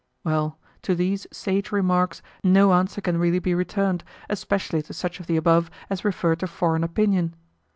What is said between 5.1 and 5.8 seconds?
of the above